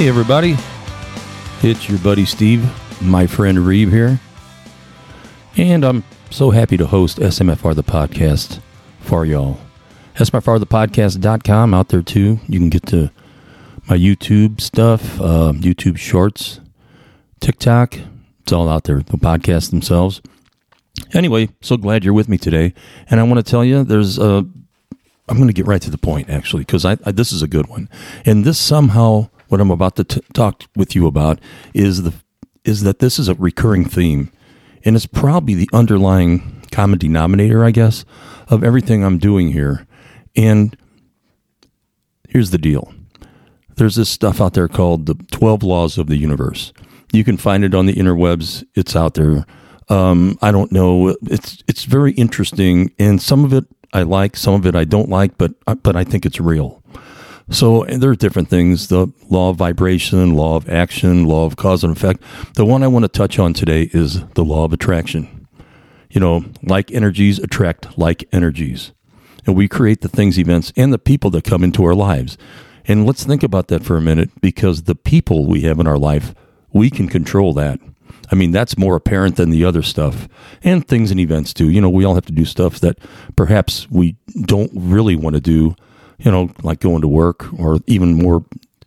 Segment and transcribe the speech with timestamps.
[0.00, 0.56] Hey, everybody.
[1.62, 2.66] It's your buddy Steve,
[3.02, 4.18] my friend Reeve here.
[5.58, 8.60] And I'm so happy to host SMFR the podcast
[9.00, 9.60] for y'all.
[10.14, 12.40] SMFRthepodcast.com out there too.
[12.48, 13.10] You can get to
[13.90, 16.60] my YouTube stuff, uh, YouTube shorts,
[17.40, 17.98] TikTok.
[18.40, 20.22] It's all out there, the podcasts themselves.
[21.12, 22.72] Anyway, so glad you're with me today.
[23.10, 24.46] And I want to tell you, there's a.
[25.28, 27.46] I'm going to get right to the point, actually, because I, I, this is a
[27.46, 27.90] good one.
[28.24, 31.40] And this somehow, what I'm about to t- talk with you about
[31.74, 32.14] is the
[32.64, 34.30] is that this is a recurring theme,
[34.84, 38.04] and it's probably the underlying common denominator, I guess,
[38.48, 39.86] of everything I'm doing here.
[40.36, 40.76] And
[42.28, 42.94] here's the deal:
[43.76, 46.72] there's this stuff out there called the 12 Laws of the Universe.
[47.12, 48.64] You can find it on the interwebs.
[48.74, 49.44] It's out there.
[49.88, 51.16] Um, I don't know.
[51.22, 55.08] It's it's very interesting, and some of it I like, some of it I don't
[55.08, 56.82] like, but but I think it's real.
[57.50, 61.84] So there are different things: the law of vibration, law of action, law of cause
[61.84, 62.22] and effect.
[62.54, 65.48] The one I want to touch on today is the law of attraction.
[66.10, 68.92] You know, like energies attract like energies,
[69.46, 72.38] and we create the things, events, and the people that come into our lives.
[72.86, 75.98] And let's think about that for a minute, because the people we have in our
[75.98, 76.34] life,
[76.72, 77.78] we can control that.
[78.32, 80.28] I mean, that's more apparent than the other stuff
[80.62, 81.68] and things and events too.
[81.68, 82.98] You know, we all have to do stuff that
[83.36, 85.74] perhaps we don't really want to do,
[86.20, 88.44] you know, like going to work or even more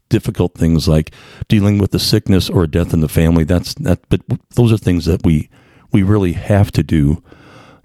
[0.09, 1.11] difficult things like
[1.47, 3.43] dealing with the sickness or a death in the family.
[3.43, 5.49] That's that, but those are things that we,
[5.91, 7.23] we really have to do.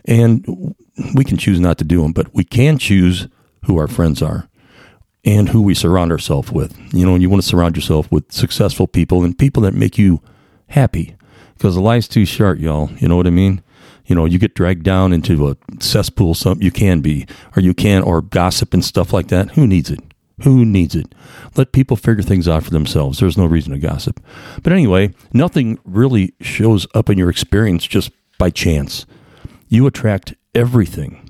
[0.05, 0.75] And
[1.15, 3.29] we can choose not to do them, but we can choose
[3.65, 4.49] who our friends are
[5.25, 6.77] and who we surround ourselves with.
[6.95, 10.21] You know, you want to surround yourself with successful people and people that make you
[10.69, 11.17] happy
[11.55, 12.91] because the life's too short, y'all.
[12.99, 13.63] You know what I mean?
[14.09, 17.75] You know, you get dragged down into a cesspool, something you can be, or you
[17.75, 19.51] can, or gossip and stuff like that.
[19.53, 20.01] Who needs it?
[20.43, 21.15] Who needs it?
[21.57, 23.19] Let people figure things out for themselves.
[23.19, 24.25] There's no reason to gossip.
[24.63, 29.05] But anyway, nothing really shows up in your experience just by chance.
[29.69, 31.29] You attract everything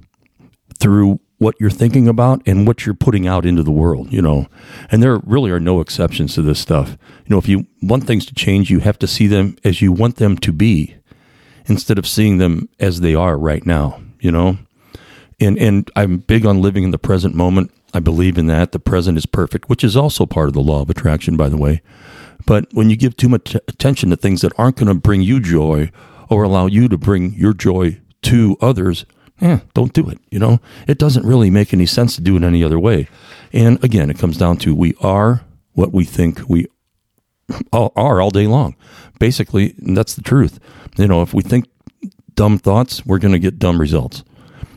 [0.79, 4.47] through what you're thinking about and what you're putting out into the world, you know.
[4.91, 6.91] And there really are no exceptions to this stuff.
[7.25, 9.91] You know, if you want things to change, you have to see them as you
[9.91, 10.97] want them to be
[11.69, 14.59] instead of seeing them as they are right now, you know.
[15.41, 17.71] And and I'm big on living in the present moment.
[17.95, 18.73] I believe in that.
[18.73, 21.57] The present is perfect, which is also part of the law of attraction, by the
[21.57, 21.81] way.
[22.47, 25.41] But when you give too much attention to things that aren't going to bring you
[25.41, 25.91] joy
[26.29, 29.07] or allow you to bring your joy to others,
[29.41, 30.19] yeah, don't do it.
[30.31, 33.09] You know, it doesn't really make any sense to do it any other way.
[33.53, 35.43] And again, it comes down to we are
[35.73, 36.67] what we think we
[37.73, 38.77] are all day long.
[39.19, 40.59] Basically, that's the truth.
[40.97, 41.67] You know, if we think
[42.35, 44.25] dumb thoughts, we're going to get dumb results.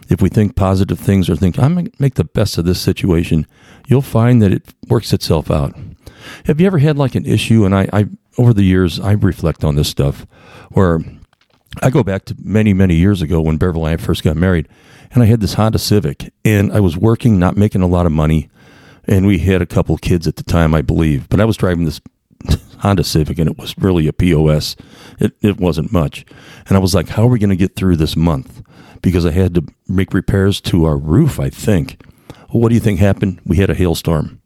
[0.10, 2.82] If we think positive things or think, I'm going to make the best of this
[2.82, 3.48] situation,
[3.88, 5.74] you'll find that it works itself out.
[6.46, 7.66] Have you ever had like an issue?
[7.66, 8.06] And I, I
[8.38, 10.26] over the years, I reflect on this stuff
[10.72, 11.00] where
[11.82, 14.68] I go back to many, many years ago when Beverly and I first got married,
[15.12, 18.12] and I had this Honda Civic, and I was working, not making a lot of
[18.12, 18.50] money,
[19.06, 21.86] and we had a couple kids at the time, I believe, but I was driving
[21.86, 22.02] this
[22.82, 24.76] Honda Civic, and it was really a POS.
[25.20, 26.26] It, it wasn't much.
[26.68, 28.62] And I was like, how are we going to get through this month?
[29.02, 32.02] Because I had to make repairs to our roof, I think.
[32.50, 33.40] Well, what do you think happened?
[33.46, 34.42] We had a hailstorm,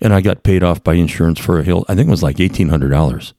[0.00, 1.84] and I got paid off by insurance for a hail.
[1.88, 3.32] I think it was like $1,800.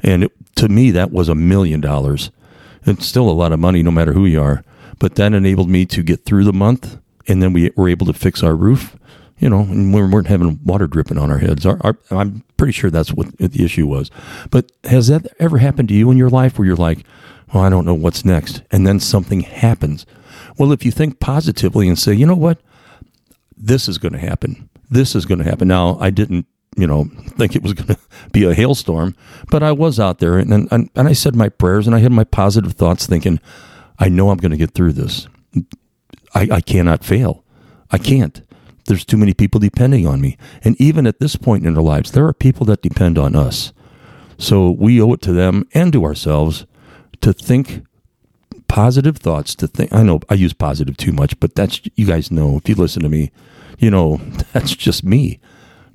[0.00, 2.30] And it, to me, that was a million dollars
[2.88, 4.64] it's still a lot of money, no matter who you are.
[4.98, 8.12] But that enabled me to get through the month, and then we were able to
[8.12, 8.96] fix our roof.
[9.38, 11.64] You know, and we weren't having water dripping on our heads.
[11.64, 14.10] Our, our, I'm pretty sure that's what the issue was.
[14.50, 17.04] But has that ever happened to you in your life where you're like,
[17.52, 20.06] well, I don't know what's next, and then something happens?
[20.58, 22.60] Well, if you think positively and say, you know what,
[23.56, 24.68] this is going to happen.
[24.90, 25.68] This is going to happen.
[25.68, 26.46] Now, I didn't
[26.78, 27.04] you know,
[27.36, 27.98] think it was going to
[28.32, 29.14] be a hailstorm.
[29.50, 32.12] But I was out there and, and, and I said my prayers and I had
[32.12, 33.40] my positive thoughts thinking,
[33.98, 35.26] I know I'm going to get through this.
[36.34, 37.44] I, I cannot fail.
[37.90, 38.42] I can't.
[38.88, 40.38] There's too many people depending on me.
[40.64, 43.74] And even at this point in our lives, there are people that depend on us.
[44.38, 46.64] So we owe it to them and to ourselves
[47.20, 47.84] to think
[48.66, 49.92] positive thoughts, to think.
[49.92, 53.02] I know I use positive too much, but that's, you guys know, if you listen
[53.02, 53.30] to me,
[53.78, 54.16] you know,
[54.54, 55.38] that's just me.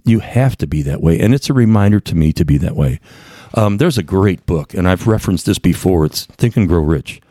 [0.06, 1.19] You have to be that way.
[1.19, 3.00] And it's a reminder to me to be that way.
[3.56, 6.06] Um, there's a great book, and I've referenced this before.
[6.06, 7.23] It's Think and Grow Rich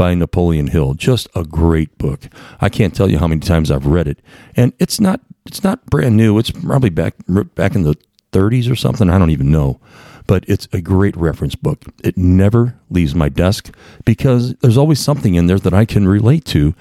[0.00, 0.94] by Napoleon Hill.
[0.94, 2.30] Just a great book.
[2.58, 4.18] I can't tell you how many times I've read it.
[4.56, 6.38] And it's not it's not brand new.
[6.38, 7.16] It's probably back
[7.54, 7.94] back in the
[8.32, 9.10] 30s or something.
[9.10, 9.78] I don't even know.
[10.26, 11.84] But it's a great reference book.
[12.02, 13.76] It never leaves my desk
[14.06, 16.74] because there's always something in there that I can relate to.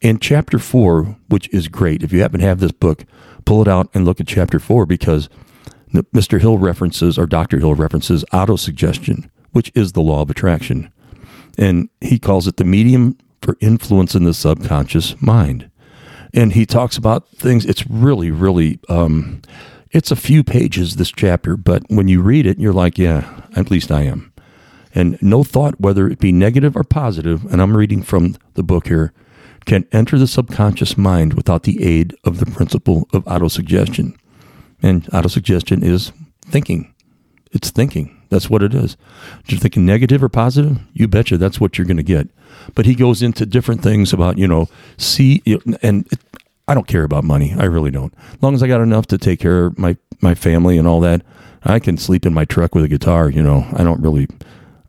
[0.00, 2.02] And chapter 4, which is great.
[2.02, 3.04] If you happen to have this book,
[3.44, 5.28] pull it out and look at chapter four because
[5.92, 6.40] Mr.
[6.40, 7.58] Hill references, or Dr.
[7.58, 10.90] Hill references autosuggestion, which is the law of attraction.
[11.58, 15.70] And he calls it the medium for influence in the subconscious mind.
[16.32, 19.42] And he talks about things, it's really, really, um,
[19.90, 23.70] it's a few pages, this chapter, but when you read it, you're like, yeah, at
[23.70, 24.32] least I am.
[24.94, 28.88] And no thought, whether it be negative or positive, and I'm reading from the book
[28.88, 29.12] here,
[29.64, 34.16] can enter the subconscious mind without the aid of the principle of autosuggestion.
[34.82, 36.12] And autosuggestion is
[36.44, 36.93] thinking.
[37.54, 38.20] It's thinking.
[38.28, 38.96] That's what it is.
[39.46, 42.28] You're thinking negative or positive, you betcha that's what you're going to get.
[42.74, 45.40] But he goes into different things about, you know, see,
[45.80, 46.20] and it,
[46.66, 47.54] I don't care about money.
[47.56, 48.12] I really don't.
[48.32, 51.00] As long as I got enough to take care of my, my family and all
[51.00, 51.22] that,
[51.62, 53.30] I can sleep in my truck with a guitar.
[53.30, 54.26] You know, I don't really,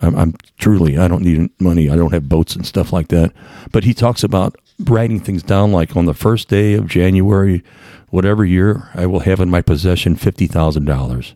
[0.01, 1.89] I'm, I'm truly, I don't need money.
[1.89, 3.31] I don't have boats and stuff like that.
[3.71, 7.63] But he talks about writing things down like on the first day of January,
[8.09, 11.35] whatever year, I will have in my possession $50,000,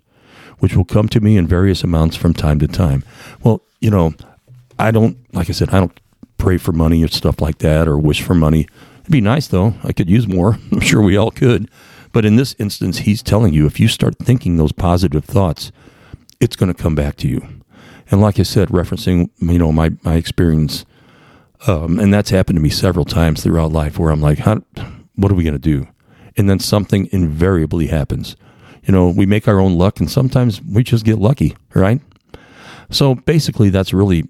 [0.60, 3.04] which will come to me in various amounts from time to time.
[3.44, 4.14] Well, you know,
[4.78, 6.00] I don't, like I said, I don't
[6.38, 8.68] pray for money or stuff like that or wish for money.
[9.02, 9.74] It'd be nice though.
[9.84, 10.58] I could use more.
[10.72, 11.70] I'm sure we all could.
[12.12, 15.72] But in this instance, he's telling you if you start thinking those positive thoughts,
[16.40, 17.48] it's going to come back to you.
[18.12, 20.86] And like I said, referencing you know my my experience
[21.68, 25.36] um, and that's happened to me several times throughout life where I'm like, what are
[25.36, 25.88] we going to do?
[26.38, 28.36] And then something invariably happens.
[28.84, 32.02] You know, we make our own luck and sometimes we just get lucky, right?
[32.90, 34.28] So basically, that's really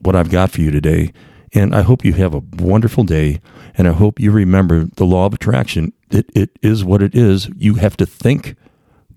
[0.00, 1.12] what I've got for you today.
[1.54, 3.40] And I hope you have a wonderful day.
[3.76, 5.92] And I hope you remember the law of attraction.
[6.10, 7.48] It, it is what it is.
[7.56, 8.56] You have to think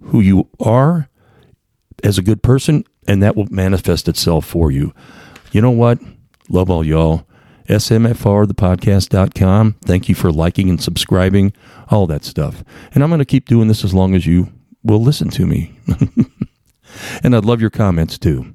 [0.03, 1.09] who you are
[2.03, 4.93] as a good person, and that will manifest itself for you.
[5.51, 5.99] You know what?
[6.49, 7.25] Love all y'all
[7.69, 9.75] smfrthepodcast.com.
[9.85, 11.53] Thank you for liking and subscribing,
[11.89, 12.63] all that stuff.
[12.93, 14.51] And I'm going to keep doing this as long as you
[14.83, 15.77] will listen to me.
[17.23, 18.53] and I'd love your comments too.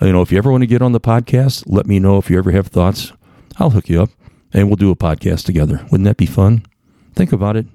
[0.00, 2.18] Uh, you know, if you ever want to get on the podcast, let me know
[2.18, 3.12] if you ever have thoughts.
[3.58, 4.10] I'll hook you up
[4.52, 5.80] and we'll do a podcast together.
[5.90, 6.64] Wouldn't that be fun?
[7.14, 7.66] Think about it.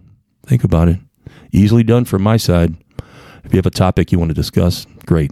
[0.46, 1.00] Think about it.
[1.52, 2.76] Easily done from my side.
[3.44, 5.32] If you have a topic you want to discuss, great.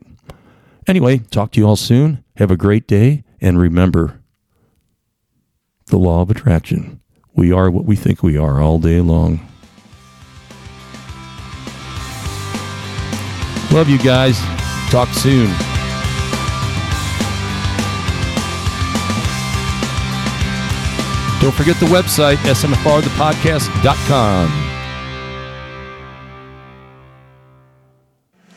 [0.88, 2.24] Anyway, talk to you all soon.
[2.38, 3.24] Have a great day.
[3.40, 4.20] And remember,
[5.88, 7.02] the law of attraction.
[7.34, 9.40] We are what we think we are all day long.
[13.72, 14.40] Love you guys.
[14.90, 15.50] Talk soon.
[21.42, 24.69] Don't forget the website, smfrthepodcast.com.